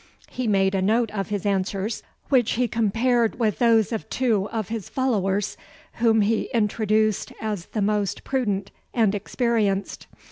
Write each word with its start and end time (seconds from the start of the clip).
He 0.31 0.47
made 0.47 0.73
a 0.73 0.81
note 0.81 1.11
of 1.11 1.29
his 1.29 1.45
answers, 1.45 2.01
which 2.29 2.53
he 2.53 2.67
compared 2.67 3.37
with 3.37 3.59
those 3.59 3.91
of 3.91 4.09
two 4.09 4.49
of 4.49 4.69
his 4.69 4.89
followers, 4.89 5.57
whom 5.99 6.21
he 6.21 6.49
introduced 6.55 7.31
as 7.39 7.67
the 7.67 7.83
most 7.83 8.23
prudent 8.23 8.71
and 8.95 9.13
experienced. 9.13 10.07